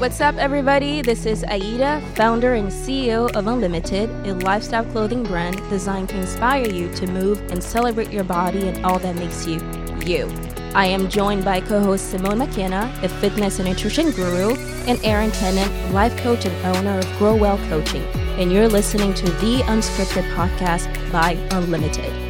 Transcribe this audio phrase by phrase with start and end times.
[0.00, 1.02] What's up, everybody?
[1.02, 6.66] This is Aida, founder and CEO of Unlimited, a lifestyle clothing brand designed to inspire
[6.66, 9.60] you to move and celebrate your body and all that makes you
[10.06, 10.26] you.
[10.74, 14.54] I am joined by co host Simone McKenna, a fitness and nutrition guru,
[14.86, 18.02] and Erin Tennant, life coach and owner of Grow Well Coaching.
[18.40, 22.29] And you're listening to the Unscripted podcast by Unlimited.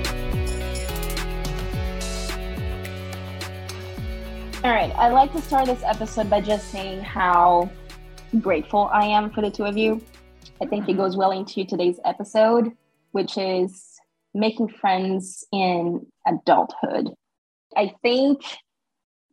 [4.62, 7.70] All right, I'd like to start this episode by just saying how
[8.40, 10.02] grateful I am for the two of you.
[10.60, 12.70] I think it goes well into today's episode,
[13.12, 13.98] which is
[14.34, 17.08] making friends in adulthood.
[17.74, 18.42] I think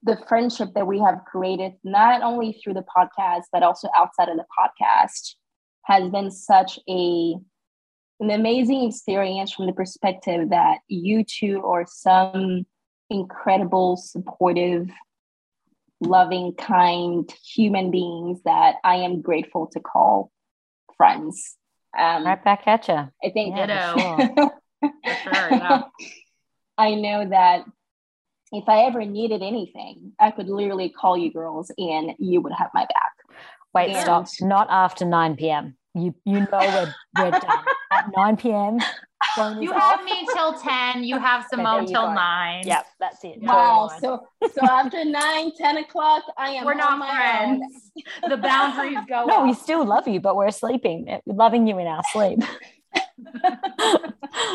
[0.02, 4.38] the friendship that we have created, not only through the podcast, but also outside of
[4.38, 5.36] the podcast,
[5.84, 7.36] has been such a
[8.22, 12.66] an amazing experience from the perspective that you two are some
[13.10, 14.90] incredible, supportive,
[16.02, 20.32] loving, kind human beings that I am grateful to call
[20.96, 21.56] friends.
[21.98, 22.94] Um, right back at you.
[22.94, 23.56] I think.
[23.56, 24.52] Yeah, sure.
[25.24, 25.82] sure, yeah.
[26.78, 27.66] I know that
[28.52, 32.70] if I ever needed anything, I could literally call you girls and you would have
[32.74, 33.38] my back.
[33.74, 34.28] Wait, and stop.
[34.42, 35.76] Not after 9 p.m.
[35.94, 37.66] You you know we're, we're done.
[37.92, 38.80] At 9 p.m.
[39.38, 41.04] You have me till 10.
[41.04, 42.14] You have Simone till go.
[42.14, 42.64] 9.
[42.68, 43.42] Yep, that's it.
[43.42, 43.90] Wow.
[44.02, 47.92] So so after 9, 10 o'clock, I am We're not friends.
[48.28, 49.46] the boundaries go No, up.
[49.46, 51.06] we still love you, but we're sleeping.
[51.26, 52.40] We're loving you in our sleep.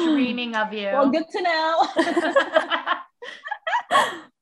[0.04, 0.86] Dreaming of you.
[0.86, 1.82] Well, good to know.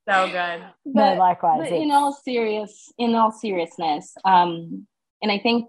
[0.09, 0.63] so good.
[0.85, 1.69] But, no, likewise.
[1.69, 4.87] But in all serious, in all seriousness, um,
[5.21, 5.65] and I think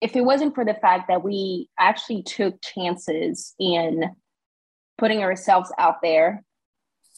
[0.00, 4.04] if it wasn't for the fact that we actually took chances in
[4.98, 6.44] putting ourselves out there,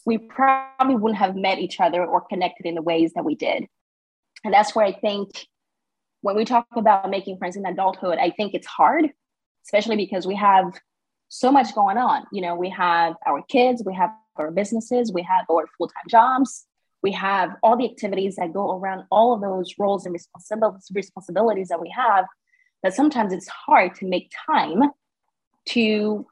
[0.05, 3.65] we probably wouldn't have met each other or connected in the ways that we did.
[4.43, 5.47] And that's where I think
[6.21, 9.09] when we talk about making friends in adulthood, I think it's hard,
[9.65, 10.73] especially because we have
[11.29, 12.25] so much going on.
[12.31, 16.07] You know, we have our kids, we have our businesses, we have our full time
[16.09, 16.65] jobs,
[17.01, 21.81] we have all the activities that go around all of those roles and responsibilities that
[21.81, 22.25] we have.
[22.83, 24.81] That sometimes it's hard to make time
[25.69, 26.27] to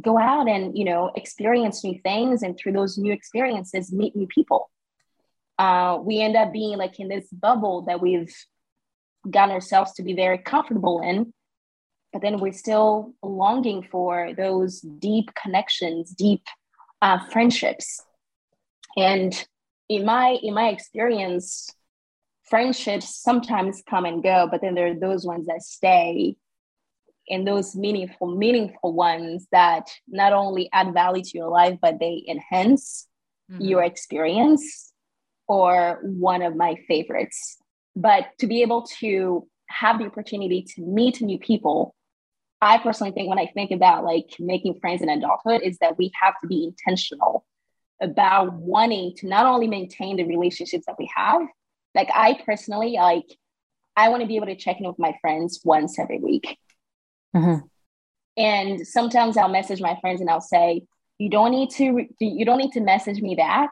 [0.00, 4.26] go out and you know experience new things and through those new experiences meet new
[4.26, 4.70] people.
[5.58, 8.34] Uh, we end up being like in this bubble that we've
[9.28, 11.32] gotten ourselves to be very comfortable in
[12.12, 16.46] but then we're still longing for those deep connections deep
[17.02, 18.00] uh, friendships.
[18.96, 19.32] And
[19.88, 21.68] in my in my experience
[22.48, 26.36] friendships sometimes come and go but then there are those ones that stay
[27.28, 32.24] and those meaningful meaningful ones that not only add value to your life but they
[32.28, 33.08] enhance
[33.50, 33.62] mm-hmm.
[33.62, 34.92] your experience
[35.48, 37.56] or one of my favorites
[37.94, 41.96] but to be able to have the opportunity to meet new people
[42.60, 46.10] I personally think when I think about like making friends in adulthood is that we
[46.20, 47.44] have to be intentional
[48.00, 51.42] about wanting to not only maintain the relationships that we have.
[51.96, 53.26] Like I personally like
[53.96, 56.58] I want to be able to check in with my friends once every week.
[57.34, 57.66] Mm-hmm.
[58.36, 60.82] And sometimes I'll message my friends and I'll say,
[61.18, 62.06] "You don't need to.
[62.20, 63.70] You don't need to message me back,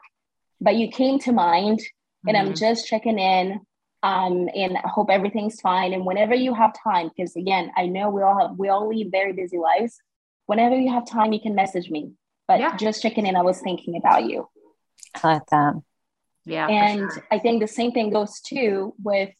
[0.59, 2.29] but you came to mind, mm-hmm.
[2.29, 2.55] and I'm mm-hmm.
[2.55, 3.61] just checking in
[4.05, 5.91] um, and I hope everything's fine.
[5.91, 9.09] And whenever you have time, because again, I know we all have we all lead
[9.09, 9.99] very busy lives.
[10.45, 12.11] Whenever you have time, you can message me.
[12.47, 12.77] But yeah.
[12.77, 14.47] just checking in, I was thinking about you.
[15.23, 15.81] I like that.
[16.45, 16.67] Yeah.
[16.67, 17.27] And sure.
[17.31, 19.31] I think the same thing goes too with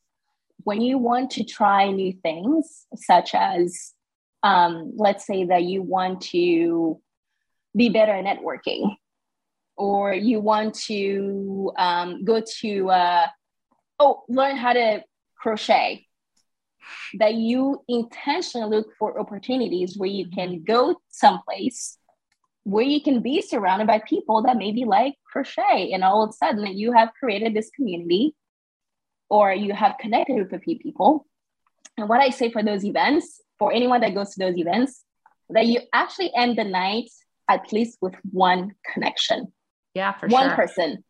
[0.63, 3.93] when you want to try new things, such as
[4.41, 6.99] um, let's say that you want to
[7.75, 8.95] be better at networking,
[9.77, 13.27] or you want to um, go to uh,
[13.99, 15.03] oh, learn how to
[15.35, 16.05] crochet.
[17.15, 21.97] That you intentionally look for opportunities where you can go someplace
[22.65, 26.33] where you can be surrounded by people that maybe like crochet, and all of a
[26.33, 28.35] sudden that you have created this community
[29.29, 31.25] or you have connected with a few people.
[31.97, 35.03] And what I say for those events, for anyone that goes to those events,
[35.49, 37.09] that you actually end the night
[37.47, 39.53] at least with one connection.
[39.93, 40.55] Yeah, for one sure.
[40.55, 41.03] person.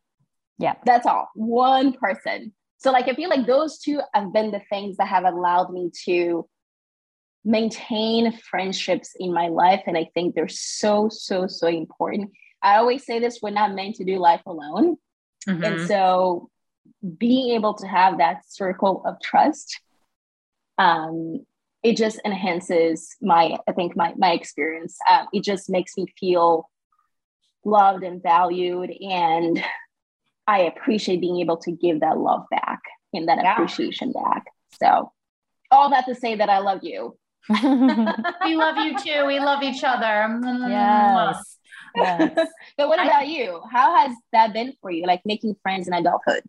[0.59, 0.75] Yeah.
[0.85, 1.30] That's all.
[1.35, 2.53] One person.
[2.77, 5.89] So like I feel like those two have been the things that have allowed me
[6.06, 6.47] to
[7.45, 9.83] maintain friendships in my life.
[9.86, 12.31] And I think they're so, so, so important.
[12.62, 14.97] I always say this, we're not meant to do life alone.
[15.47, 15.63] Mm-hmm.
[15.63, 16.50] And so
[17.18, 19.80] being able to have that circle of trust,
[20.80, 21.45] um,
[21.83, 24.97] it just enhances my, I think my, my experience.
[25.09, 26.68] Um, it just makes me feel
[27.63, 29.63] loved and valued and
[30.47, 32.81] I appreciate being able to give that love back.
[33.13, 33.53] and that Yeah.
[33.53, 34.45] appreciation back.
[34.81, 35.12] So
[35.71, 37.18] all that to say that I love you.
[37.50, 39.25] We love you too.
[39.25, 40.39] We love each other.
[40.68, 41.57] yes.
[41.95, 42.47] yes.
[42.77, 43.62] But what I- about you?
[43.71, 45.06] How has that been for you?
[45.06, 46.44] Like making friends in adulthood?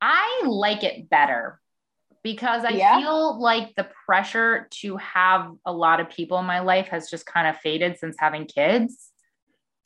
[0.00, 1.60] I like it better
[2.22, 2.98] because I Yeah?
[3.00, 7.24] feel like the pressure to have a lot of people in my life has just
[7.26, 9.10] kind of faded since having kids.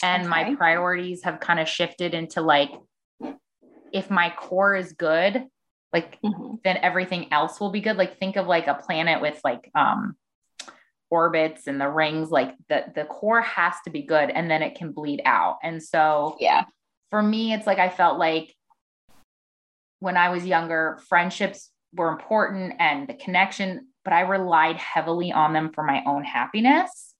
[0.03, 2.71] And my priorities have kind of shifted into like,
[3.93, 5.45] if my core is good,
[5.93, 6.63] like Mhm.
[6.65, 7.97] then everything else will be good.
[7.97, 10.17] Like think of like a planet with like um
[11.11, 14.75] orbits and the rings, like the the core has to be good and then it
[14.75, 15.59] can bleed out.
[15.63, 16.65] And so Yeah.
[17.11, 18.55] for me, it's like I felt like
[20.01, 25.53] when I was younger, friendships were important and the connection, but I relied heavily on
[25.55, 27.15] them for my own happiness.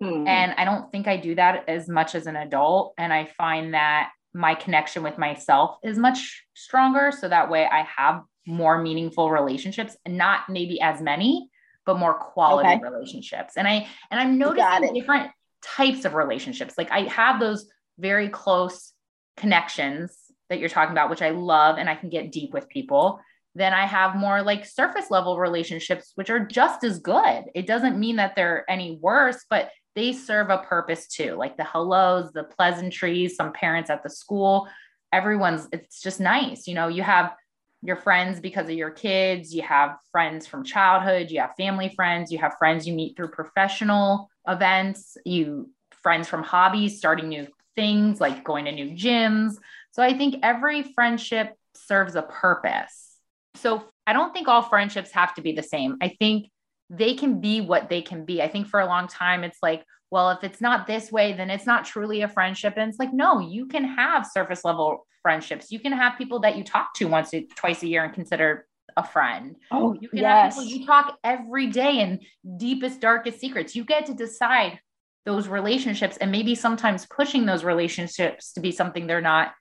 [0.00, 0.26] Hmm.
[0.28, 2.94] And I don't think I do that as much as an adult.
[2.96, 7.12] And I find that my connection with myself is much stronger.
[7.12, 11.48] So that way I have more meaningful relationships and not maybe as many,
[11.86, 12.80] but more quality Okay.
[12.82, 13.54] relationships.
[13.56, 15.30] And I and I'm noticing different
[15.62, 16.74] types of relationships.
[16.78, 17.66] Like I have those
[17.98, 18.92] very close
[19.36, 20.16] connections
[20.48, 23.20] that you're talking about, which I love and I can get deep with people.
[23.54, 27.44] Then I have more like surface level relationships, which are just as good.
[27.54, 31.34] It doesn't mean that they're any worse, but they serve a purpose too.
[31.34, 34.68] Like the hellos, the pleasantries, some parents at the school,
[35.12, 36.68] everyone's, it's just nice.
[36.68, 37.34] You know, you have
[37.82, 42.30] your friends because of your kids, you have friends from childhood, you have family friends,
[42.30, 45.68] you have friends you meet through professional events, you
[46.00, 49.56] friends from hobbies, starting new things like going to new gyms.
[49.90, 53.16] So I think every friendship serves a purpose.
[53.56, 55.96] So I don't think all friendships have to be the same.
[56.00, 56.50] I think
[56.90, 58.40] they can be what they can be.
[58.42, 61.50] I think for a long time, it's like, well, if it's not this way, then
[61.50, 62.74] it's not truly a friendship.
[62.76, 65.70] And it's like, no, you can have surface level friendships.
[65.70, 68.66] You can have people that you talk to once, or twice a year and consider
[68.96, 69.56] a friend.
[69.70, 70.54] Oh, You can yes.
[70.56, 72.20] have people you talk every day and
[72.58, 73.76] deepest, darkest secrets.
[73.76, 74.80] You get to decide
[75.26, 79.52] those relationships and maybe sometimes pushing those relationships to be something they're not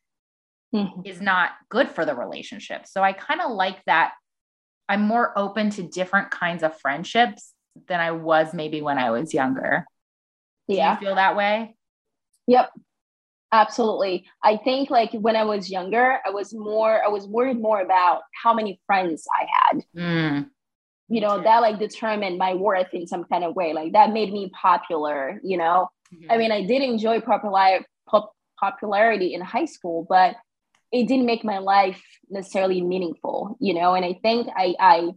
[0.73, 1.05] Mhm.
[1.05, 2.87] is not good for the relationship.
[2.87, 4.13] So I kind of like that.
[4.89, 7.53] I'm more open to different kinds of friendships
[7.87, 9.85] than I was maybe when I was younger.
[10.71, 10.91] Do Yeah.
[10.91, 11.75] you feel that way?
[12.47, 12.69] Yep.
[13.53, 14.27] Absolutely.
[14.43, 18.23] I think like when I was younger, I was more I was worried more about
[18.43, 19.83] how many friends I had.
[19.93, 20.51] Mm,
[21.09, 23.73] You know, that like determined my worth in some kind of way.
[23.73, 25.89] Like that made me popular, you know.
[26.11, 26.27] mhm.
[26.29, 27.79] I mean, I did enjoy popular
[28.09, 30.35] pop, popularity in high school, but
[30.91, 33.93] it didn't make my life necessarily meaningful, you know.
[33.95, 35.09] And I think I I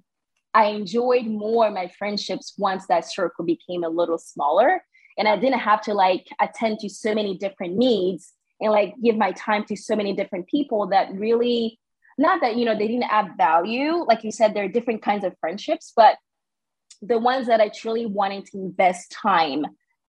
[0.53, 4.83] I enjoyed more my friendships once that circle became a little smaller,
[5.19, 9.17] and I didn't have to like attend to so many different needs and like give
[9.17, 11.79] my time to so many different people that really
[12.19, 15.25] not that you know they didn't add value like you said there are different kinds
[15.25, 16.19] of friendships but
[17.01, 19.65] the ones that i truly wanted to invest time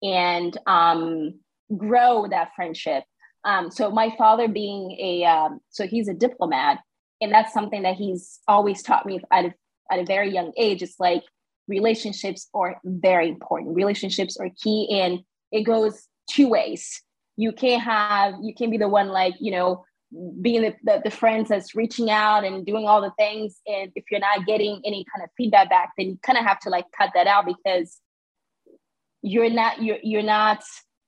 [0.03, 1.39] and um,
[1.75, 3.03] grow that friendship.
[3.47, 6.79] Um, so my father being a um, so he's a diplomat,
[7.21, 9.53] and that's something that he's always taught me at a,
[9.89, 10.83] at a very young age.
[10.83, 11.23] It's like
[11.69, 13.73] relationships are very important.
[13.73, 15.19] Relationships are key, and
[15.53, 17.01] it goes two ways.
[17.37, 19.85] You can't have you can't be the one like you know
[20.41, 24.05] being the, the, the friends that's reaching out and doing all the things and if
[24.09, 26.85] you're not getting any kind of feedback back then you kind of have to like
[26.97, 27.99] cut that out because
[29.21, 30.63] you're not you're you're not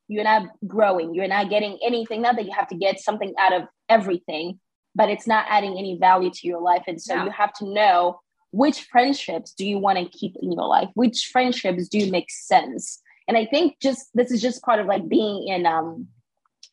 [0.10, 3.54] you're not growing you're not getting anything not that you have to get something out
[3.54, 4.60] of everything
[4.96, 6.84] but it's not adding any value to your life.
[6.88, 8.20] And so you have to know
[8.52, 10.90] which friendships do you want to keep in your life?
[10.96, 13.00] Which friendships do make sense?
[13.28, 16.08] And i think just this is just part of like being in um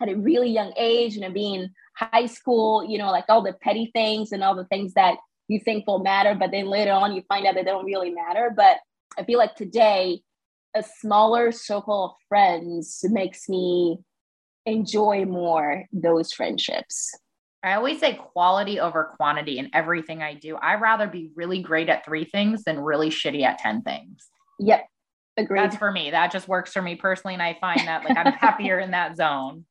[0.01, 3.43] at a really young age and you know, being high school you know like all
[3.43, 6.93] the petty things and all the things that you think will matter but then later
[6.93, 8.51] on you find out that they don't really matter.
[8.57, 8.79] But
[9.19, 10.23] i feel like today
[10.77, 13.99] a smaller circle of friends makes me
[14.67, 17.19] enjoy more those friendships.
[17.63, 20.57] I always say quality over quantity in everything I do.
[20.61, 24.27] I'd rather be really great at three things than really shitty at 10 things.
[24.61, 24.87] Yep.
[25.39, 25.61] Agreed.
[25.61, 26.11] That's for me.
[26.11, 27.35] That just works for me personally.
[27.35, 29.65] And I find that like I'm happier in that zone.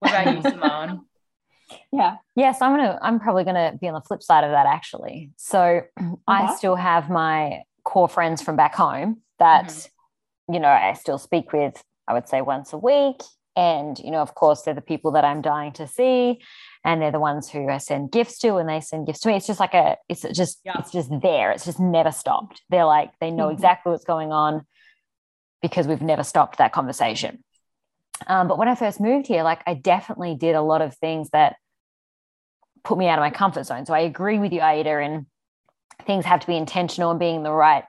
[0.00, 1.02] What about you, Simone?
[1.92, 2.16] yeah.
[2.36, 2.98] Yes, I'm gonna.
[3.02, 5.30] I'm probably gonna be on the flip side of that actually.
[5.36, 5.80] So
[6.28, 9.88] I still have my core friends from back home that Mhm.
[10.50, 11.82] You know I still speak with.
[12.06, 13.20] I would say once a week,
[13.54, 16.40] and you know, of course, they're the people that I'm dying to see,
[16.84, 19.36] and they're the ones who I send gifts to, and they send gifts to me.
[19.36, 19.96] It's just like a.
[20.08, 20.60] It's just.
[20.64, 20.78] Yeah.
[20.78, 21.50] It's just there.
[21.52, 22.62] It's just never stopped.
[22.70, 23.52] They're like they know Mhm.
[23.54, 24.66] exactly what's going on
[25.60, 27.44] because we've never stopped that conversation.
[28.26, 31.30] Um, but when I first moved here, like I definitely did a lot of things
[31.30, 31.56] that
[32.84, 33.86] put me out of my comfort zone.
[33.86, 35.26] So I agree with you, Aida, and
[36.06, 37.84] things have to be intentional and being in the right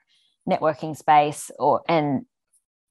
[0.47, 2.25] networking space or and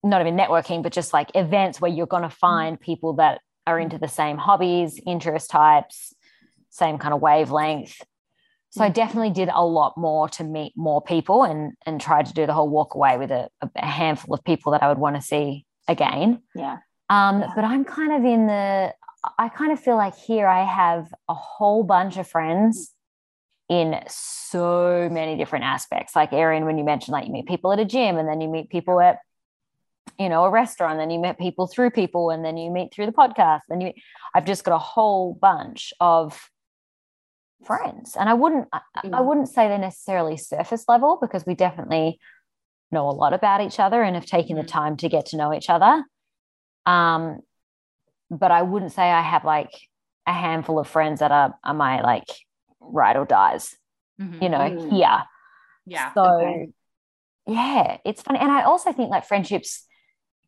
[0.03, 3.79] not even networking, but just like events where you're going to find people that are
[3.79, 6.15] into the same hobbies, interest types,
[6.71, 8.01] same kind of wavelength.
[8.71, 12.35] So I definitely did a lot more to meet more people and and tried to
[12.35, 15.17] do the whole walk away with a, a handful of people that I would want
[15.17, 16.43] to see again.
[16.55, 16.79] Yeah.
[17.09, 17.53] Um, Yeah.
[17.55, 18.95] but I'm kind of in the
[19.39, 22.95] I kind of feel like here I have a whole bunch of friends
[23.69, 26.15] in so many different aspects.
[26.15, 28.49] Like Erin, when you mentioned like you meet people at a gym and then you
[28.49, 29.19] meet people at
[30.19, 33.07] you know a restaurant, then you meet people through people, and then you meet through
[33.07, 33.63] the podcast.
[33.71, 33.93] and you
[34.35, 36.51] I've just got a whole bunch of
[37.65, 38.17] friends.
[38.19, 38.81] And I wouldn't I,
[39.13, 42.19] I wouldn't say they're necessarily surface level because we definitely
[42.91, 44.69] know a lot about each other and have taken the Mhm.
[44.69, 46.05] time to get to know each other.
[46.87, 47.41] Um,
[48.31, 49.71] but I wouldn't say I have like
[50.27, 52.25] a handful of friends that are, are my like
[52.81, 53.77] ride or dies,
[54.21, 54.43] Mhm.
[54.43, 54.91] you know, Mm.
[54.91, 55.23] here.
[55.87, 56.13] yeah.
[56.15, 56.69] So Okay.
[57.47, 58.39] yeah, it's funny.
[58.39, 59.85] And I also think like friendships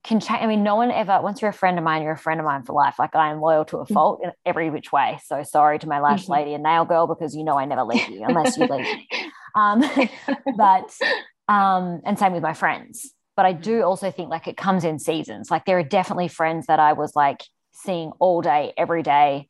[0.02, 0.42] can change.
[0.42, 2.46] I mean, no one ever, once you're a friend of mine, you're a friend of
[2.46, 2.98] mine for life.
[2.98, 3.92] Like I am loyal to a Mm.
[3.92, 5.18] fault in every which way.
[5.24, 6.30] So sorry to my lash Mhm.
[6.30, 9.08] lady and nail girl because you know I never leave you unless you leave me.
[9.56, 9.82] Um,
[10.56, 10.96] but
[11.48, 13.12] um, and same with my friends.
[13.36, 15.50] But I do also think like it comes in seasons.
[15.50, 17.42] Like there are definitely friends that I was like
[17.72, 19.48] seeing all day, every day,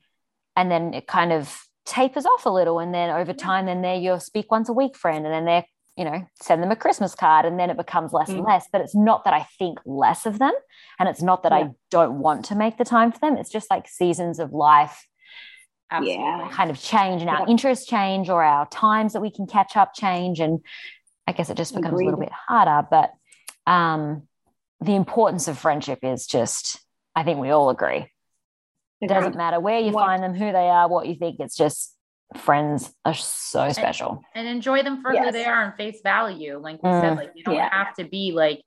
[0.57, 1.54] and then it kind of
[1.85, 2.78] tapers off a little.
[2.78, 5.66] And then over time, then they're your speak once a week friend, and then they're
[6.00, 8.47] you know send them a Christmas card, and then it becomes less and Mm.
[8.47, 8.66] less.
[8.73, 10.54] But it's not that I think less of them,
[10.99, 11.59] and it's not that Yeah.
[11.59, 13.37] I don't want to make the time for them.
[13.37, 15.07] It's just like seasons of life
[15.92, 16.25] Absolutely.
[16.25, 16.49] Yeah.
[16.52, 17.47] kind of change and our Yeah.
[17.49, 20.61] interests change or our times that we can catch up change and
[21.26, 23.11] i guess it just becomes a little bit harder but
[23.66, 24.23] um
[24.80, 26.80] the importance of friendship is just
[27.16, 28.07] i think we all agree
[29.00, 31.57] it doesn't matter where you What- find them who they are what you think it's
[31.57, 31.97] just
[32.37, 36.59] friends are so special and enjoy them for who they are and face value.
[36.59, 37.01] Like we Mm.
[37.01, 37.69] said, like you don't Yeah.
[37.73, 38.63] have to be like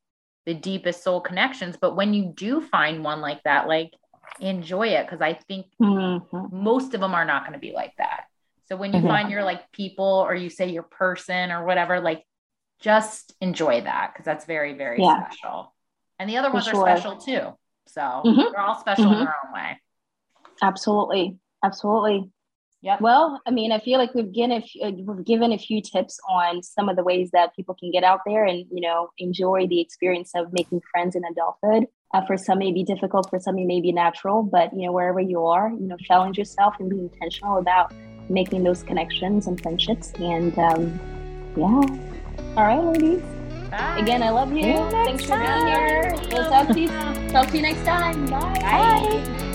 [0.46, 3.92] the deepest soul connections, but when you do find one like that, like
[4.40, 6.52] enjoy it because I think Mhm.
[6.52, 8.26] most of them are not going to be like that.
[8.68, 9.08] So when you Mhm.
[9.08, 12.26] find your like people or you say your person or whatever, like
[12.80, 15.30] just enjoy that because that's very, very Yeah.
[15.30, 15.74] special.
[16.20, 16.90] And the other For ones sure.
[16.90, 17.58] are special too.
[17.88, 18.52] So Mhm.
[18.52, 19.20] they're all special in Mhm.
[19.20, 19.82] their own way.
[20.62, 21.38] Absolutely.
[21.64, 22.30] Absolutely.
[22.84, 23.00] Yep.
[23.00, 25.82] Well, I mean, I feel like we've given a few, uh, we've given a few
[25.82, 29.10] tips on some of the ways that people can get out there and you know
[29.18, 31.88] enjoy the experience of making friends in adulthood.
[32.14, 33.30] Uh, for some, it may be difficult.
[33.30, 34.44] For some, it may be natural.
[34.44, 37.94] But you know, wherever you are, you know, challenge yourself and be intentional about
[38.30, 40.12] making those connections and friendships.
[40.20, 41.00] And um,
[41.56, 41.82] yeah.
[42.58, 43.24] All right, ladies.
[43.72, 44.00] Bye.
[44.00, 44.76] Again, I love you.
[44.92, 46.16] Thanks for being here.
[46.34, 46.90] We'll talk to you.
[47.30, 48.26] Talk to you next time.
[48.26, 48.60] Bye.
[48.60, 49.22] Bye.
[49.22, 49.53] Bye.